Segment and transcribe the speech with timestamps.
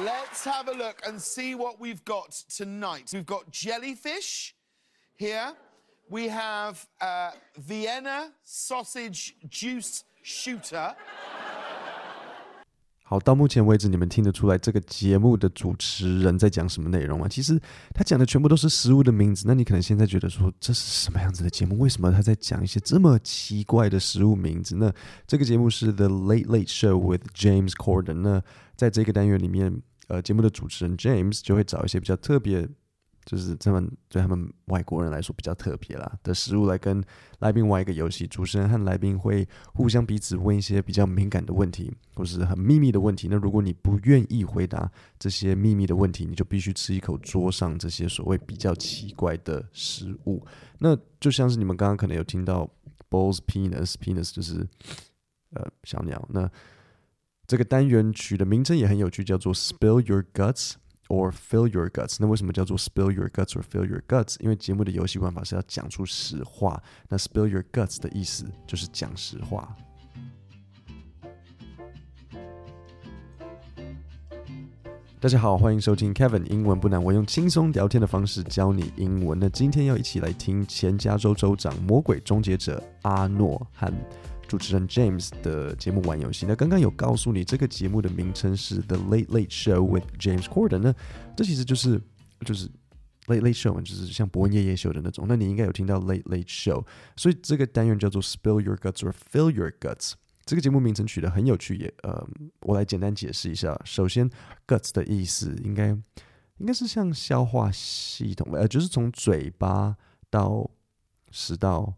[0.00, 3.10] Let's have a look and see what we've got tonight.
[3.12, 4.52] We've got jellyfish
[5.14, 5.52] here.
[6.10, 10.96] We have uh, Vienna sausage juice shooter.
[13.06, 17.28] 好，到目前为止，你们听得出来这个节目的主持人在讲什么内容吗？
[17.28, 17.60] 其实
[17.92, 19.44] 他讲的全部都是食物的名字。
[19.46, 21.78] 那你可能现在觉得说，这是什么样子的节目？
[21.78, 24.76] 为什么他在讲一些这么奇怪的食物名字？
[24.76, 24.90] 那
[25.26, 28.22] 这个节目是 The Late Late Show with James Corden。
[28.22, 28.42] 那
[28.74, 32.66] 在这个单元里面，呃，节目的主持人 James 就会找一些比较特别。
[33.24, 37.02] 就是他们对他们外国人来说比较特别啦的食物来跟
[37.38, 43.28] 来宾玩一个游戏，主持人和来宾会互相彼此问一些比较敏感的问题，或是很秘密的问题。
[43.30, 50.44] 那如果你不愿意回答这些秘密的问题，你就必须吃一口桌上这些所谓比较奇怪的食物。
[50.78, 52.70] 那就像是你们刚刚可能有听到
[53.08, 54.66] Bull's penis，penis 就是
[55.52, 56.26] 呃小鸟。
[56.30, 56.50] 那
[57.46, 60.74] 这个单元曲的名称也很有趣，叫做 Spill Your Guts。
[61.08, 64.36] Or fill your guts，那为什么叫做 spill your guts or fill your guts？
[64.40, 66.82] 因为节目的游戏玩法是要讲出实话。
[67.08, 69.76] 那 spill your guts 的意思就是讲实话。
[75.20, 79.38] 大家好，欢迎收听 Kevin 英文不难，我用轻松聊天的方式教你英文。
[79.40, 83.90] 那今天要一起来听前加州州长、魔鬼终结者阿诺和。
[84.46, 90.94] 主持人 James 的节目玩游戏，那刚刚有告诉你这个节目的名称是 The Late Late Show with James Corden，那
[91.36, 92.00] 这其实就是
[92.44, 92.68] 就是
[93.26, 95.24] Late Late Show，就是像博恩夜夜秀的那种。
[95.26, 96.84] 那你应该有听到 Late Late Show，
[97.16, 100.12] 所以这个单元叫做 Spill Your Guts or Fill Your Guts。
[100.44, 102.22] 这个节目名称取得很有趣，也呃，
[102.60, 103.80] 我来简单解释一下。
[103.86, 104.28] 首先
[104.66, 105.88] ，Guts 的意思应该
[106.58, 109.96] 应该是像消化系统，呃，就是从嘴巴
[110.28, 110.70] 到
[111.30, 111.94] 食道，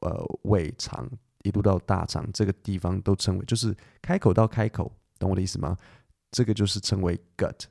[0.00, 1.08] 呃，胃肠。
[1.46, 5.76] 一路到大肠这个地方都称为，就是开口到开口，懂我的意思吗？
[6.32, 7.64] 这个就是称为 gut。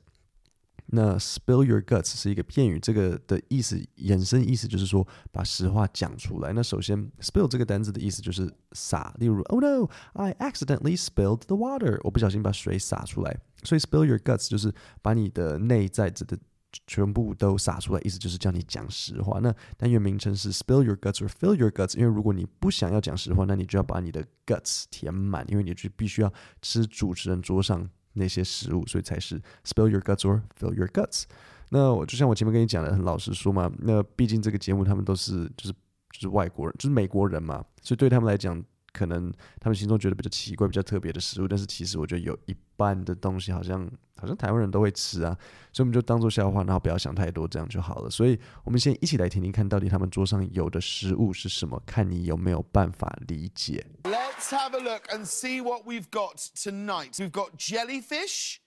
[0.86, 6.52] 那 spill your guts 是一个片语，这个的意思衍生意思就是说把实话讲出来。
[6.52, 13.36] 那首先 spill 这个单字的意思就是洒，例如 Oh no, I accidentally spilled the water，我不小心把水洒出来。
[13.64, 16.38] 所以 spill your guts 就是把你的内在的。
[16.86, 19.38] 全部都撒出来，意思就是叫你讲实话。
[19.40, 26.32] 那单元名称是 Spill Your Guts or Fill Your Guts，因为如果你不想要讲实话，那你就要把你的 guts 填满，因为你就必须要
[26.62, 31.24] 吃主持人桌上那些食物，所以才是 Spill Your Guts or Fill Your Guts。
[31.70, 35.72] 那我就像我前面跟你讲的，很老实说嘛，那毕竟这个节目他们都是就是
[36.10, 38.62] 就是外国人，就是美国人嘛，所以对他们来讲。
[38.92, 43.86] 可能他们心中觉得比较奇怪、比较特别的食物，但是其实我觉得有一半的东西好像
[44.18, 45.36] 好像台湾人都会吃啊，
[45.72, 48.10] 所以我们就当做笑话，然后不要想太多，这样就好了。
[48.10, 53.86] 所以我们先一起来听听看，到底他们桌上有的食物是什么，看你有没有办法理解。
[54.04, 57.12] Let's have a look and see what we've got tonight.
[57.18, 58.60] We've got jellyfish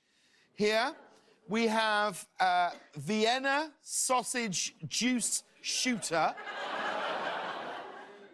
[0.57, 0.93] here.
[1.47, 6.35] We have a Vienna sausage juice shooter.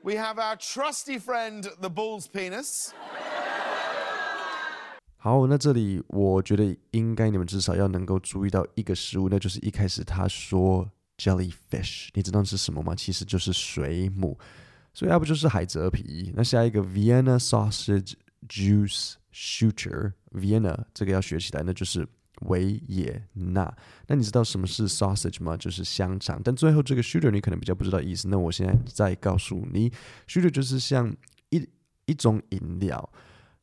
[0.03, 2.93] We have our trusty friend, the bull's penis.
[5.25, 10.87] 好，那这里我觉得应该你们至少要能够注意到一个食物，那就是一开始他说
[11.17, 12.93] jellyfish，你知道是什么吗？
[12.93, 14.37] 其实就是水母，
[14.93, 16.31] 所以要不就是海蜇皮。
[16.35, 18.13] 那下一个 Vienna sausage
[18.47, 22.07] juice shooter，Vienna 这个要学起来，那就是。
[22.41, 23.73] 维也纳，
[24.07, 25.55] 那你知道什么是 sausage 吗？
[25.55, 26.39] 就是香肠。
[26.43, 29.89] 但最后这个 shooter 你可能比较不知道意思，那我现在再告诉你
[30.27, 31.15] ，shooter 就是像
[31.49, 31.65] 一
[32.05, 33.09] 一种饮料。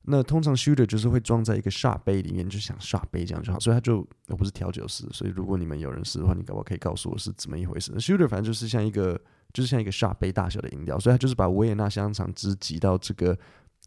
[0.04, 3.60] 那通常 shooter 就是会装在一个 shot 杯里面，就像 shot 杯这样就好。
[3.60, 9.20] 所以它就我不是调酒师，所以如果你们有人试的话，你可不可以告诉我是怎么一回事？shooter 反正就是像一个
[9.52, 13.36] 就是像一个 shot 杯大小的饮料，所以它就是把维也纳香肠汁挤到这个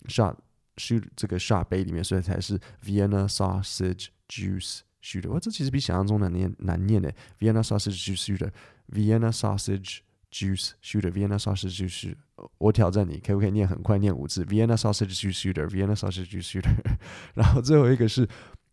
[0.07, 0.35] shot
[0.77, 4.07] shoot 这个 shot 杯里面，所以才是 Vienna sausage。
[4.27, 7.15] Juice shooter，哇，这其实比想象中难念难念诶。
[7.39, 9.99] Vienna sausage juice shooter，Vienna sausage
[10.31, 12.24] juice shooter，Vienna sausage juice shooter。
[12.57, 16.75] 我挑战你，可不可以念很快，念五次？Vienna sausage juice shooter，Vienna sausage juice shooter。
[17.33, 18.27] 然后最后一个是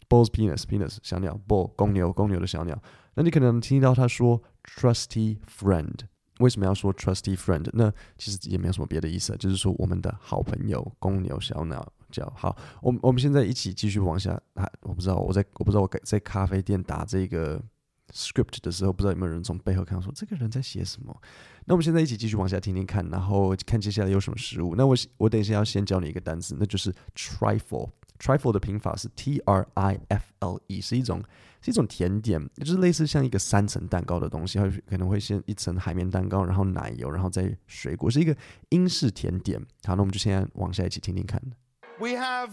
[0.09, 2.81] bull's penis，penis 小鸟，bull 公牛，公牛的小鸟。
[3.15, 5.95] 那你可能听到他说 trusty friend，
[6.39, 7.69] 为什么要说 trusty friend？
[7.73, 12.29] 那其实也没有什么别的意思，就是说我们的好朋友公牛小鸟叫。
[12.37, 14.33] 好，我我们现在一起继续往下。
[14.55, 17.63] 啊，我不知道我在我不知道我在咖啡店打这个
[18.13, 21.15] script 的时候，不知道有没有人从背后看到说这个人在写什么。
[21.65, 24.75] 那我们现在一起继续往下听听看，然后看接下来有什么食物。
[24.77, 27.91] 那我我等一下要先教你一个单词，那就是 trifle。
[28.19, 31.21] trifle 的拼法是 T R I F L E，是一种
[31.61, 38.37] 是一种甜点，就是类似像一个三层蛋糕的东西，它可能会先一层海绵蛋糕，然后奶油，然后再水果，是一个
[38.69, 39.59] 英式甜点。
[39.85, 41.43] 好，那我们就现在往下一起听听看。
[41.99, 42.51] We have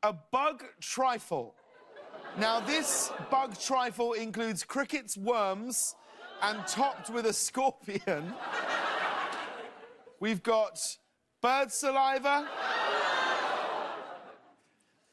[0.00, 1.54] a bug trifle.
[2.38, 5.94] Now, this bug trifle includes crickets, worms,
[6.42, 8.32] and topped with a scorpion.
[10.20, 10.80] We've got
[11.40, 12.48] bird saliva,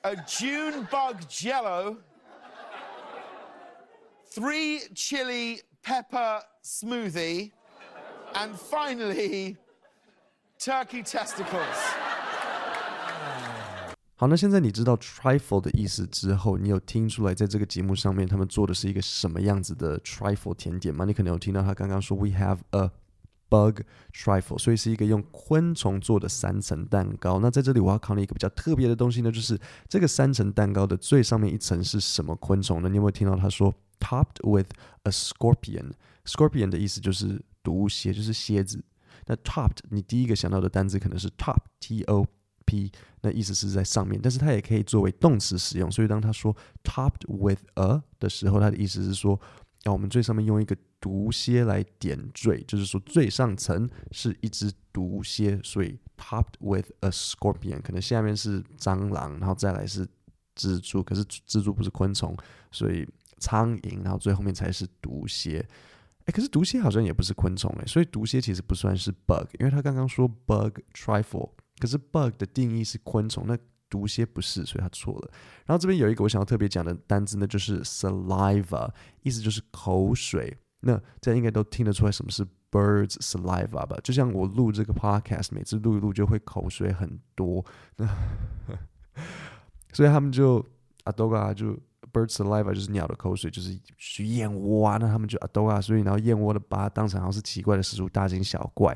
[0.04, 1.98] a June bug jello,
[4.26, 7.52] three chili pepper smoothie,
[8.36, 9.58] and finally,
[10.60, 11.97] turkey testicles.
[14.20, 21.06] 好，那现在你知道 trifle 的意思之后，你有听出来在这个节目上面他们做的是一个什么样子的 trifle 甜点吗？
[21.06, 22.90] 你可能有听到他刚刚说 We have a
[23.48, 23.82] bug
[24.12, 27.38] trifle，所以是一个用昆虫做的三层蛋糕。
[27.38, 29.56] 那在这里我要考你一个比较特别的东西呢，就是
[29.88, 32.90] 这个三层蛋糕的最上面一层是什么昆虫呢？
[32.90, 34.72] 你有没有听到他说 topped with
[35.04, 38.84] a scorpion？Scorpion 的意思就是毒蝎，就是蝎子。
[39.28, 42.26] 那 topped 你第一个想到的单字可能是 top，T O。
[42.68, 42.92] P
[43.22, 45.90] 那意思是在上面，但是它也可以作为动词使用。
[45.90, 49.40] 所以当他说 topped with a 的时候，它的意思是说，
[49.86, 60.06] 要我们最上面用一个毒蝎来点缀，就是说最上层是一只毒蝎，所以 topped with a scorpion，可能下面是蟑螂，然后再来是
[60.56, 62.36] 蜘蛛，可是蜘蛛不是昆虫，
[62.72, 63.08] 所以
[63.40, 65.66] 苍蝇，然后最后面才是毒蝎。
[66.26, 71.52] 诶，可是毒蝎好像也不是昆虫诶，所以毒蝎其实不算是 bug，因为他刚刚说 bug trifle。
[71.80, 73.58] 可是 bug 的定义是昆虫，那
[73.90, 75.32] 毒蝎不是，所以它错了。
[75.66, 78.90] 然后这边有一个我想要特别讲的单字呢，就是 saliva，
[79.22, 80.58] 意思就是口水。
[80.80, 83.98] 那这应该都听得出来什么是 birds saliva 吧？
[84.04, 87.66] 就像我录这个 podcast，每次录一录就会口水很多，
[87.96, 88.08] 那
[89.92, 90.64] 所以他们就
[91.06, 91.72] adoga 就
[92.14, 98.96] birds saliva 就是鸟的口水，就是去燕窝啊，那他们就 adoga，所以然后燕窝的把它当成好像是奇怪的食物，大惊小怪。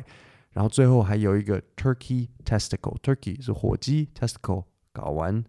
[0.51, 4.65] 然后最后还有一个 turkey testicle，turkey 是火鸡，testicle
[4.95, 5.45] 睾丸，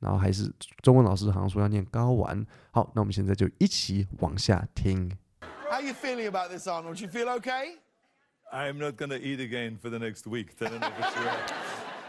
[0.00, 2.46] 然后还是中文老师好像说要念睾丸。
[2.72, 5.10] 好，那我们现在就一起往下听。
[5.68, 7.00] How are you feeling about this, Arnold?
[7.00, 7.76] You feel okay?
[8.52, 10.48] I'm not gonna eat again for the next week.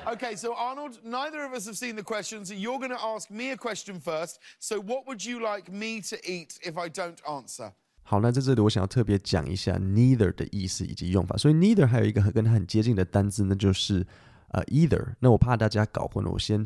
[0.07, 2.51] Okay, so Arnold, neither of us have seen the questions.
[2.51, 4.39] You're going to ask me a question first.
[4.57, 7.71] So what would you like me to eat if I don't answer?
[8.08, 11.36] 好，那在这里我想要特别讲一下 neither 的意思以及用法。
[11.36, 14.06] 所以 neither 还有一个跟它很接近的单字，那就是
[14.50, 15.14] 呃 either。
[15.18, 16.64] 那我怕大家搞混了，我先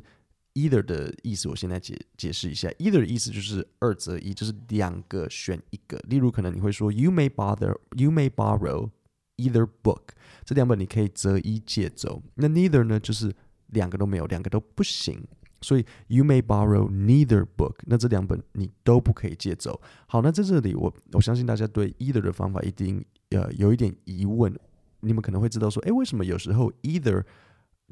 [0.52, 2.68] either 的意思我先来解解释一下。
[2.72, 5.98] either 的意思就是二择一，就是两个选一个。
[6.08, 8.90] 例如可能你会说 you may bother, you may borrow
[9.38, 10.08] either book，
[10.44, 12.22] 这两本你可以择一借走。
[12.34, 13.34] 那 neither 呢，就是
[13.68, 15.26] 两个都没有，两个都不行。
[15.62, 19.80] 所以 you may borrow neither book，那这两本你都不可以借走。
[20.06, 24.54] 好，那在这里我我相信大家对 either 的方法一定呃有一点疑问，
[25.00, 27.22] 你们可能会知道说，诶，为什么有时候 either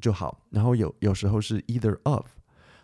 [0.01, 2.27] 就好，然后有有时候是 either of。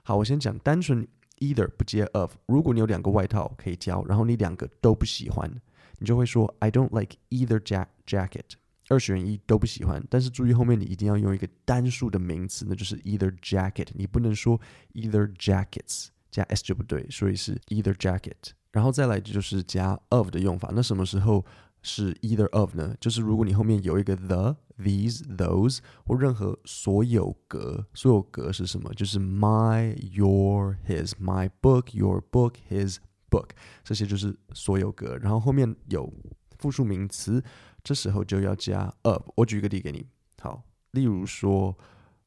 [0.03, 1.07] 好，我先讲单纯
[1.39, 2.35] either 不接 of。
[2.47, 5.51] 如果你有两个外套可以交，然后你两个都不喜欢，
[5.99, 8.57] 你就会说 I don't like either jack jacket。
[8.91, 14.61] 二选一都不喜欢，但是注意后面你一定要用一个单数的名词，那就是 either jacket，你不能说
[14.93, 18.51] either jackets 加 s 就不对，所以是 either jacket。
[18.73, 21.43] 然后再来就是加 of 的用法，那什么时候
[21.81, 22.95] 是 either of 呢？
[23.01, 28.93] 就是如果你后面有一个 the、these、those 或任何所有格，所有格是什么？
[28.93, 32.97] 就是 my、your、his、my book、your book、his
[33.31, 33.51] book，
[33.83, 35.17] 这些就是所有格。
[35.17, 36.13] 然后后面有
[36.59, 37.43] 复数名词。
[37.84, 39.24] 这时候就要加 of。
[39.36, 40.06] 我举一个例给你，
[40.42, 41.78] 好，例如说，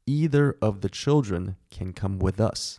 [0.06, 2.78] either of the children can come with us，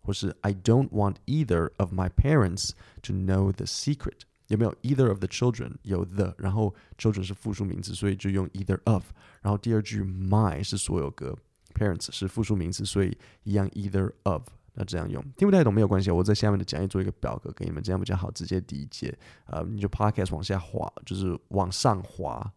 [0.00, 2.70] 或是 I don't want either of my parents
[3.02, 4.20] to know the secret。
[4.48, 5.76] 有没有 either of the children？
[5.82, 9.04] 有 the，然后 children 是复数名词，所以就用 either of。
[9.42, 11.36] 然后第二句 my 是所有格，
[11.74, 14.42] parents 是复数名词，所以一样 either of。
[14.75, 19.17] 那这样用听不太懂没有关系，我在下面的讲义做一个表格给你们，这样比较好直接理解。
[19.45, 22.51] 呃，你就 podcast 往下滑，就是往上滑，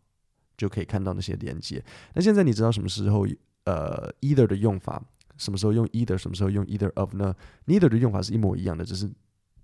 [0.57, 1.83] 就可以看到那些连接。
[2.15, 3.27] 那现在你知道什么时候
[3.65, 5.03] 呃 either 的用法，
[5.37, 7.35] 什么时候用 either，什么时候用 either of 呢
[7.67, 9.09] ？neither 的用法是一模一样的，只是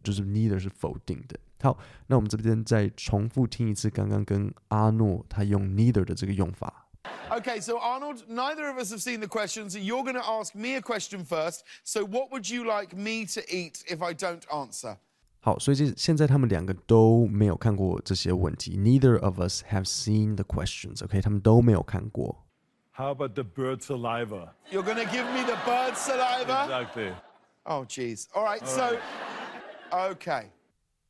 [0.03, 1.37] 就是 neither 是否定的。
[1.61, 6.84] 好，那我们这边再重复听一次刚刚跟阿诺他用 neither 的这个用法。
[7.30, 9.76] Okay, so Arnold, neither of us have seen the questions.
[9.78, 11.64] You're going to ask me a question first.
[11.84, 14.98] So what would you like me to eat if I don't answer?
[15.42, 18.76] 好，所以这现在他们两个都没有看过这些问题。
[18.78, 21.04] Neither of us have seen the questions.
[21.04, 22.46] OK，他们都没有看过。
[22.92, 24.50] How about the bird saliva?
[24.70, 26.68] You're going to give me the bird saliva?
[26.68, 27.14] Exactly.
[27.64, 28.28] Oh, geez.
[28.34, 28.98] All right, All so,
[29.92, 30.12] right.
[30.12, 30.52] OK。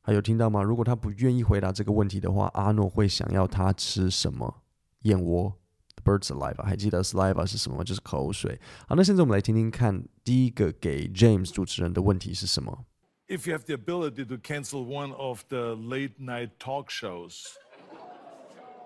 [0.02, 0.62] 还有听到吗？
[0.62, 4.62] 如果他不愿意回答这个问题的话，阿诺会想要他吃什么？
[5.00, 5.56] 燕窝。
[6.04, 7.84] Bird saliva，还记得 saliva 是什么吗？
[7.84, 8.58] 就是口水。
[8.88, 12.86] 好，那现在我们来听听看，第一个给 James 主持人的问题是什么
[13.28, 17.44] if you have the ability to cancel one of the late night talk shows,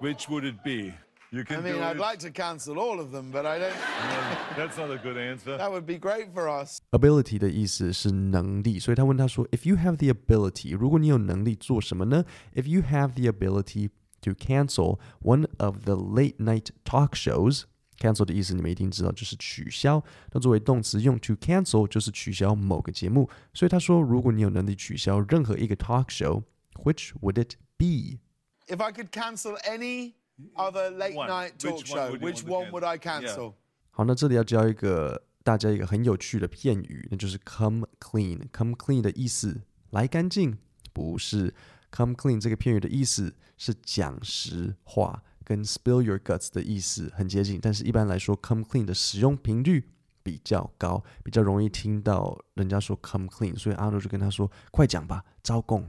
[0.01, 0.93] which would it be?
[1.31, 2.01] You can I mean, do I'd it.
[2.01, 3.75] like to cancel all of them, but I don't.
[4.57, 5.57] That's not a good answer.
[5.57, 6.79] That would be great for us.
[6.93, 12.25] ability 的意思是能力，所以他问他说：“If you have the ability，如果你有能力做什么呢？
[12.55, 13.91] If you have the ability
[14.23, 17.65] to cancel one of the late night talk shows。”
[17.97, 20.03] cancel 的意思你们一定知道，就是取消。
[20.33, 23.31] 那作为动词用 to cancel 就是取消某个节目。
[23.53, 28.19] 所以他说，如果你有能力取消任何一个 talk show，which would it be？
[28.67, 30.15] If I could cancel any
[30.55, 31.29] other late One.
[31.29, 33.29] night talk Which one show, would you which want to one would I cancel?
[33.29, 33.55] cancel?
[33.93, 40.59] 好，那这里要教一个大家一个很有趣的片语，那就是 come clean。come clean 的意思来干净，
[40.93, 41.55] 不是
[41.92, 49.90] Come clean 这个片语的意思是讲实话，跟 spill your guts 的意思很接近，但是一般来说 come clean 的使用频率
[50.22, 55.88] 比较高，比较容易听到人家说 come clean，所以阿诺就跟他说：“快讲吧，招供。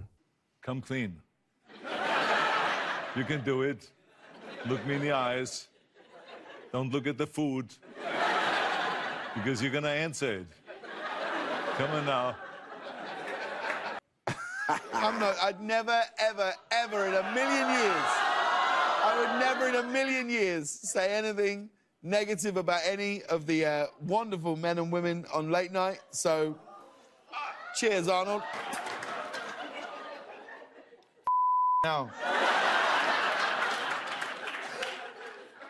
[0.63, 1.13] Come clean.
[3.17, 3.83] You can do it.
[4.67, 5.65] Look me in the eyes.
[6.73, 7.71] Don't look at the food.
[9.35, 10.47] Because you're gonna answer it.
[11.77, 12.35] Come on now.
[14.93, 15.37] I'm not.
[15.43, 18.07] I'd never, ever, ever in a million years.
[19.03, 21.71] I would never in a million years say anything
[22.03, 26.01] negative about any of the uh, wonderful men and women on late night.
[26.11, 26.59] So,
[27.77, 28.43] cheers, Arnold.
[31.85, 32.11] Now.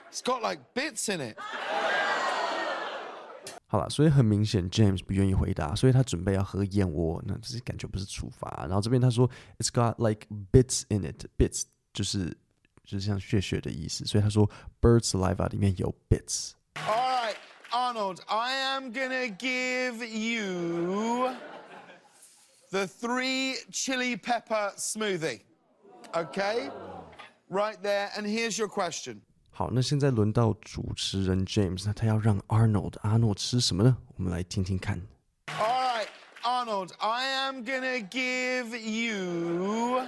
[0.08, 1.38] It's got like bits in it.
[3.69, 8.65] 好了，所以很明显，James 不愿意回答，所以他准备要喝燕窝，那只是感觉不是处罚。
[8.67, 12.35] 然后这边他说，It's got like bits in it，bits 就是
[12.83, 14.49] 就是像血血的意思，所以他说
[14.79, 16.51] bird saliva 里面有 bits。
[16.75, 17.35] All right,
[17.71, 21.33] Arnold, I am gonna give you
[22.71, 25.41] the three chili pepper smoothie.
[26.13, 26.69] Okay?
[27.49, 29.21] Right there, and here's your question.
[29.59, 33.97] 好，那现在轮到主持人 James，那他要让 Arnold 阿诺吃什么呢？
[34.17, 35.01] 我们来听听看。
[35.47, 36.07] All right,
[36.43, 40.05] Arnold, I am gonna give you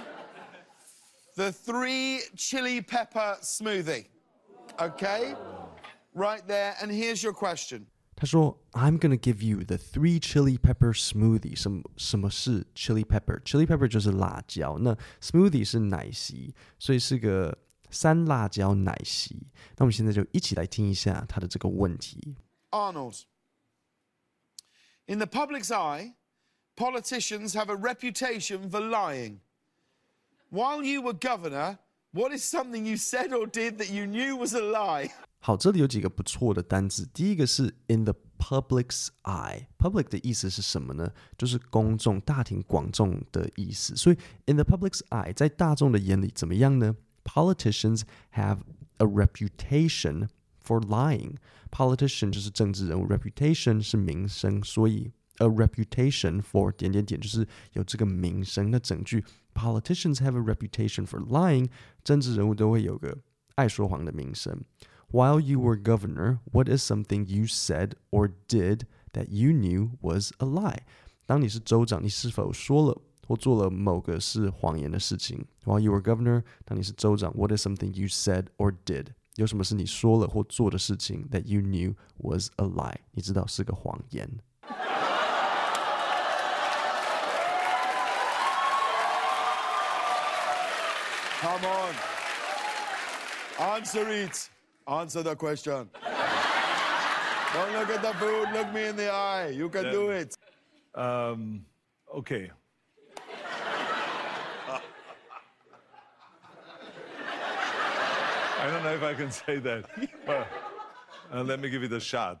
[1.34, 4.06] the three chili pepper smoothie.
[4.78, 5.34] Okay?
[6.14, 7.86] Right there, and here's your question.
[8.16, 11.56] 他说：“I'm gonna give you the three chili pepper smoothie。
[11.56, 17.56] 什么什么是 chili pepper？chili pepper 就是辣椒，那 smoothie 是奶昔，所以是个
[17.93, 19.47] 三辣椒奶昔。
[19.77, 22.35] 那我们现在就一起来听一下他的这个问题。
[22.71, 23.21] Arnold.
[25.05, 26.15] In the public's eye,
[26.75, 29.39] politicians have a reputation for lying.
[30.49, 31.77] While you were governor,
[32.11, 35.11] what is something you said or did that you knew was a lie?
[35.39, 37.05] 好，这里有几个不错的单词。
[37.13, 39.65] 第一个是 in the public's eye。
[39.77, 41.11] public 的意思是什么呢？
[41.37, 43.93] 就是公众、大庭广众的意思。
[43.95, 48.02] 所以 in the public's eye，在大众的眼里怎么样呢 ？Politicians
[48.34, 48.58] have
[48.98, 50.28] a reputation
[50.64, 58.70] for lying。Politician 就是政治人物，reputation 是名声，所以 a reputation for 点点点就是有这个名声。
[58.70, 61.68] 那整句 politicians have a reputation for lying，
[62.02, 63.18] 政治人物都会有个
[63.56, 64.64] 爱说谎的名声。
[65.10, 70.46] While you were governor, what is something you said or did that you knew was a
[70.46, 70.80] lie?
[71.26, 75.44] 当你是州长，你是否说了 或做了某个是谎言的事情？
[75.64, 79.08] While you were governor，当你是州长，what is something you said or did？
[79.36, 82.96] 有什么是你说了或做的事情 that you knew was a lie？
[83.12, 84.28] 你知道是个谎言。
[91.40, 91.94] Come on.
[93.58, 94.50] Answer it.
[94.86, 95.88] Answer the question.
[97.54, 99.50] Don't look at the food, look me in the eye.
[99.50, 100.34] You can do it.
[100.94, 101.64] Um,
[102.12, 102.50] okay.
[108.63, 109.83] I don't know if I can say that.
[111.33, 112.37] let me give it a shot.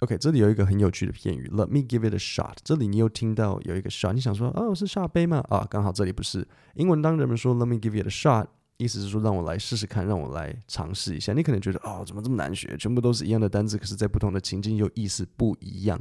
[0.00, 2.56] OK，这里有一个很有趣的片语，Let me give it a shot。
[2.64, 5.44] 这里你又听到有一个 shot，你想说哦是下杯吗？
[5.50, 6.48] 啊，刚好这里不是。
[6.76, 8.46] 英文当人们说 Let me give it a shot，
[8.78, 11.34] 意思是说让我来试试看，让我来尝试一下。
[11.34, 12.74] 你可能觉得哦怎么这么难学？
[12.78, 16.00] 全部都是一样的单字，可是在不同的情境又意思不一样。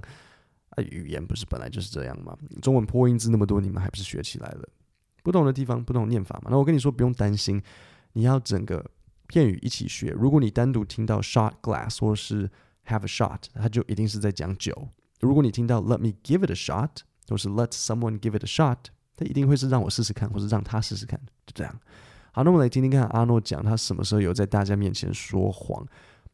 [0.70, 2.38] 啊，语言不是本来就是这样吗？
[2.62, 4.70] 中文破音字那么多，你们还不是学起来了？
[5.24, 6.50] 不同的地方，不同念法嘛。
[6.50, 7.62] 那我跟你说不用担心，
[8.14, 8.86] 你要整个
[9.28, 10.10] 片语一起学。
[10.10, 12.50] 如果你单独听到 shot glass 或是
[12.86, 14.90] have a shot，它就一定是在讲酒。
[15.20, 16.90] 如果你听到 let me give it a shot，
[17.28, 18.78] 或是 let someone give it a shot，
[19.16, 21.80] 它一定会是让我试试看，或是让他试试看，就这样。
[22.32, 25.86] 好，那我们来听听看阿诺讲他什么时候有在大家面前说谎。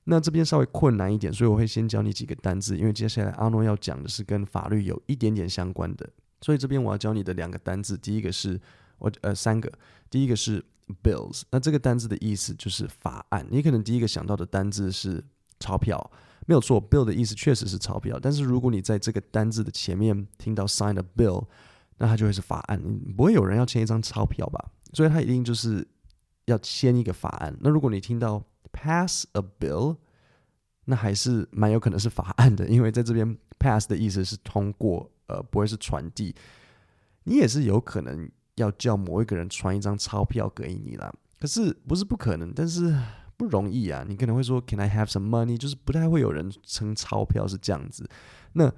[0.06, 6.10] 那这边稍微困难一点，所以我会先教你几个单字，因为接下来阿诺要讲的是跟法律有一点点相关的。
[6.42, 8.60] 所以这边我要教你的两个单字，第一个是
[8.98, 9.72] 我呃三个，
[10.10, 10.62] 第一个是
[11.04, 13.46] bills，那这个单字的意思就是法案。
[13.50, 15.24] 你可能第一个想到的单字是
[15.60, 16.12] 钞票，
[16.46, 18.20] 没有错，bill 的意思确实是钞票。
[18.22, 21.46] 但是如果你在这个单字的前面听到 sign a bill，
[21.98, 22.82] 那它就会是法案。
[23.16, 24.72] 不会有人要签一张钞票吧？
[24.94, 25.88] 所以它一定就是
[26.46, 27.56] 要签一个法案。
[27.62, 29.98] 那如果你听到 pass a bill，
[30.86, 35.10] 那还是蛮有可能是法案的，因为在这边 pass 的意思是通过。
[35.28, 36.36] 呃，不会是传递，
[37.24, 41.14] 你也是有可能要叫某一个人传一张钞票给你啦。
[41.40, 42.96] 可是不是不可能，但是
[43.36, 44.06] 不容易啊。
[44.08, 45.58] 你可能会说，Can I have some money？
[45.58, 48.10] 就是不太会有人称钞票是这样子。
[48.54, 48.72] 那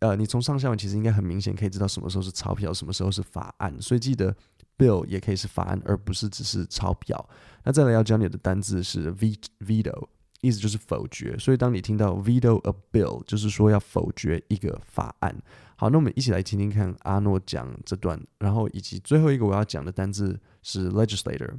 [0.00, 3.74] 呃，你从上下文其实应该很明显可以知道什么时候是钞票，什么时候是法案。
[3.80, 4.34] 所以记得
[4.76, 7.28] bill 也可以是法案，而不是只是钞票。
[7.64, 10.08] 那再来要教你的单字是 veto。
[10.40, 15.32] 意思就是否决，所以当你听到 veto a bill，就是说要否决一个法案。
[15.82, 21.58] 好，那我们一起来听听看阿诺讲这段，然后以及最后一个我要讲的单字是 legislator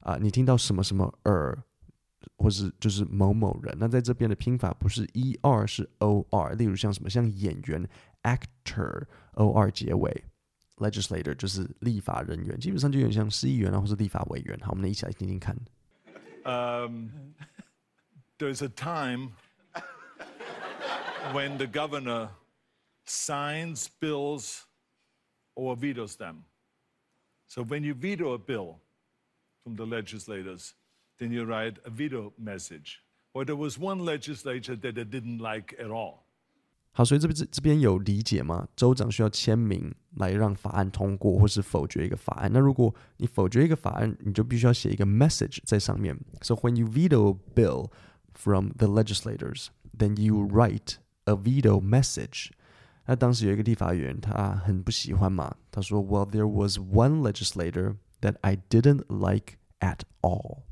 [0.00, 1.56] 啊，你听到什么什么 er，
[2.38, 7.88] 或是就是某某人，那在这边的拼法不是 er 是 or，例如像什么像演员
[8.24, 9.04] actor
[9.34, 10.24] or 结尾
[10.78, 14.58] ，legislator 就是立法人员，基本上就有点像市议员啊，或是立法委员。
[14.60, 15.56] 好，我们一起来听听看。
[16.44, 17.10] Um
[18.40, 19.34] There's a time
[21.32, 22.30] when the governor
[23.05, 24.65] signs bills
[25.55, 26.43] or vetoes them.
[27.47, 28.79] So when you veto a bill
[29.63, 30.73] from the legislators,
[31.17, 32.99] then you write a veto message.
[33.33, 36.25] Or there was one legislature that I didn't like at all.
[36.91, 38.67] 好，所以这边这这边有理解吗？
[38.75, 42.51] 州长需要签名来让法案通过，或是否决一个法案。
[42.51, 46.17] 那如果你否决一个法案，你就必须要写一个 message 在上面。
[46.41, 47.91] So when you veto a bill
[48.33, 50.95] from the legislators, then you write
[51.25, 52.49] a veto message.
[53.05, 60.63] 那当时有一个立法委员，他很不喜欢嘛，他说，Well, there was one legislator that I didn't like at all.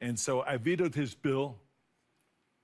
[0.00, 1.54] And so I vetoed his bill,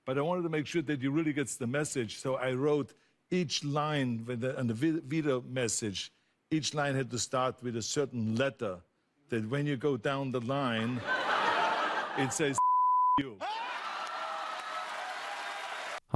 [0.05, 2.19] but I wanted to make sure that he really gets the message.
[2.19, 2.93] So I wrote
[3.31, 6.11] each line with the, on the veto message,
[6.51, 8.77] each line had to start with a certain letter
[9.29, 10.99] that when you go down the line,
[12.17, 12.57] it says
[13.19, 13.37] you.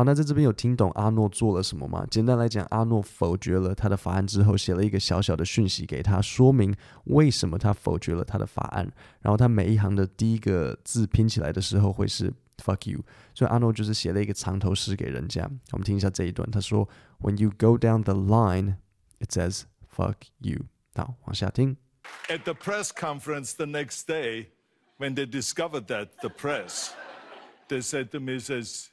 [0.00, 2.06] 好，那在这边有听懂阿诺做了什么吗？
[2.10, 8.90] 简单来讲，阿诺否决了他的法案之后，写了一个小小的讯息给他，说明为什么他否决了他的法案。
[9.20, 12.32] 然后他每一行的第一个字拼起来的时候会是
[12.64, 15.46] “fuck you”，所以阿诺就是写了一个长头诗给人家。
[15.72, 16.88] 我们听一下这一段，他说
[17.20, 18.76] ：“When you go down the line,
[19.18, 20.60] it says fuck you。”
[20.96, 21.76] 好，往下听。
[22.30, 24.46] At the press conference the next day,
[24.96, 26.88] when they discovered that the press,
[27.68, 28.86] they said to me, "says."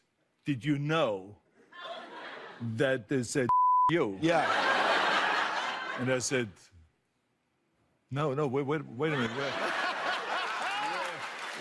[0.47, 1.37] Did you know
[2.77, 3.49] that they said
[3.91, 4.19] you?
[4.21, 4.47] Yeah.
[6.01, 6.49] And I said,
[8.11, 9.31] no, no, wait, wait, wait a minute.
[9.37, 9.51] Where,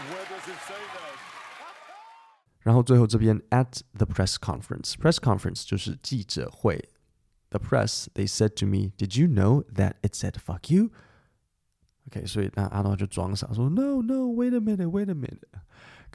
[0.10, 1.18] where does it say that?
[2.64, 6.90] 然后最后这边 at the press conference, press conference 就是记者会。
[7.50, 10.92] The press, they said to me, did you know that it said fuck you?
[12.08, 15.48] OK，所以那阿诺就装傻说，No, no, wait a minute, wait a minute.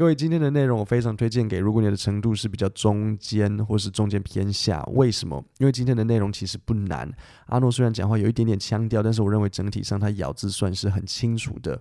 [0.01, 5.45] 各位，今天的内容我非常推荐给，如果你的程度是比较中间或是中间偏下，为什么？
[5.59, 7.07] 因为今天的内容其实不难。
[7.45, 11.79] 阿诺虽然讲话有一点点腔调，但是我认为整体上他咬字算是很清楚的。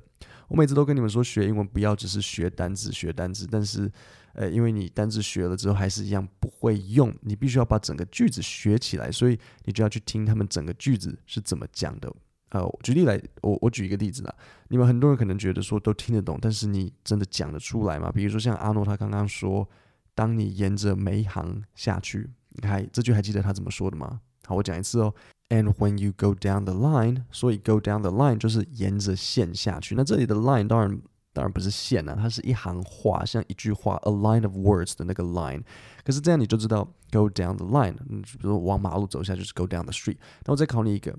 [0.48, 3.90] 我每次都跟你们说，学英文不要只是学单字，学单字，但是，
[4.34, 12.12] 呃，因为你单字学了之后还是一样不会用，你必须要把整个句子学起来，所以你就要去听他们整个句子是怎么讲的。
[12.50, 14.34] 呃，举例来，我我举一个例子啦。
[14.68, 18.10] 你们很多人可能觉得说都听得懂，但是你真的讲得出来吗？
[18.12, 19.68] 比如说像阿诺他刚刚说，
[20.14, 24.20] 当你沿着每一行下去，你还这句还记得他怎么说的吗？
[24.46, 25.14] 好，我讲一次哦。
[25.48, 29.94] And when you go down the line，所以 go down the line 就是沿着线下去。
[29.94, 31.00] 那这里的 line 当然
[31.32, 35.62] 当然不是线啊，它是一行话，像一句话，a line of words 的那个 line。
[36.04, 40.16] 可是这样你就知道 go down the line，嗯，比如说往马路走下就是 go down the street。
[40.44, 41.16] 那我再考你一个。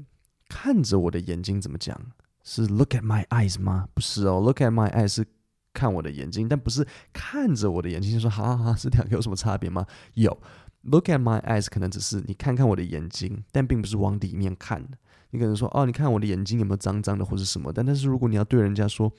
[0.54, 1.98] 看着我的眼睛怎么讲？
[2.44, 3.88] 是 look at my eyes 吗？
[3.94, 5.26] 不是哦，look at my eyes 是
[5.72, 8.12] 看我的眼睛，但不是看着我的眼睛。
[8.12, 9.88] 就说好好好，这两个有什么差别吗？
[10.16, 10.38] 有
[10.82, 14.86] ，look at my eyes 可能只是你看看我的眼睛，但并不是往里面看。
[15.30, 17.72] 你可能说哦，你看我的眼睛有没有脏脏的或者什么？
[17.72, 19.10] 但但是如果你要对人家说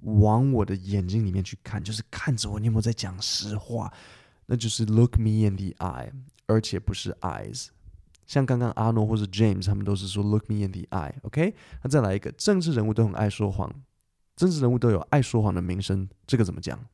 [0.00, 3.90] 往我的眼睛里面去看，就是看着我，你有没有在讲实话？
[4.44, 6.10] 那就是 look me in the eye，
[6.46, 7.68] 而且不是 eyes。
[8.26, 11.54] 像刚刚阿诺或者 James，他们都是说 “look me in the eye”，OK？
[11.82, 13.70] 那再来一个，政治人物都很爱说谎，
[14.36, 16.86] 政治人物都有爱说谎的名声，这个怎么讲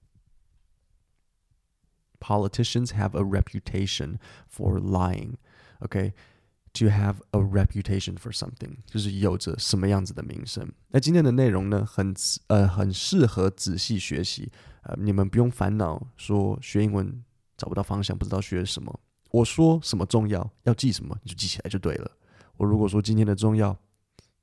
[2.19, 4.17] ？Politicians have a reputation
[4.53, 10.71] for lying，OK？To have a reputation for something，就是有着什么样子的名声。
[10.89, 12.15] 那今天的内容呢，很
[12.49, 14.53] 呃很适合仔细学习。
[14.83, 17.23] 呃，你们不用烦恼说学英文
[17.57, 19.01] 找不到方向，不知道学什么。
[19.31, 22.11] 我说什么重要，要记什么，你就记起来就对了。
[22.57, 23.77] 我如果说今天的重要，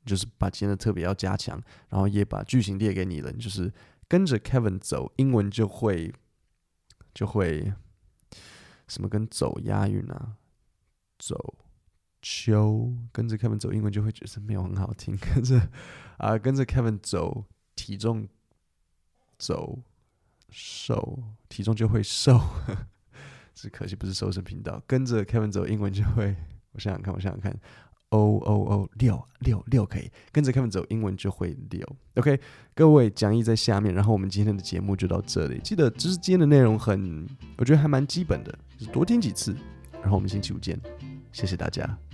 [0.06, 3.71] 就是把今天的特别要加强，然后也把句型列给你了，你就是
[4.08, 6.13] 跟着 Kevin 走，英文就会
[7.13, 7.73] 就会
[8.88, 10.38] 什么跟走押韵啊，
[11.19, 11.56] 走。
[12.19, 15.15] 秋跟着 Kevin 走，英文就会觉得没有很好听。
[15.15, 15.69] 跟着
[16.17, 17.45] 啊、跟着 Kevin 走，
[17.76, 18.28] 体重
[19.38, 19.80] 走
[20.50, 22.41] 瘦，体重就会瘦。
[23.58, 24.80] 只可惜不是瘦身频道。
[24.86, 26.36] 跟着 Kevin 走，英文就会，
[26.74, 27.52] 我想想看，我想想看
[28.10, 30.12] ，O O O 六六六可以。
[30.32, 31.96] 跟着 Kevin 走，英文就会六。
[32.15, 32.39] OK，
[32.76, 35.60] 各位讲义在下面，然后我们今天的节目就到这里。
[35.63, 39.56] 记得，就是今天的内容很，我觉得还蛮基本的，就是多听几次。
[40.02, 40.80] 然后我们星期五见，
[41.32, 42.07] 谢谢大家。